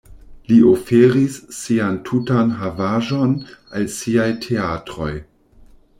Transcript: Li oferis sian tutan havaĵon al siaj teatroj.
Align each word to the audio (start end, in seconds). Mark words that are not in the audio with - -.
Li 0.51 0.55
oferis 0.69 1.35
sian 1.57 1.99
tutan 2.09 2.55
havaĵon 2.63 3.35
al 3.81 3.87
siaj 3.97 4.29
teatroj. 4.47 5.13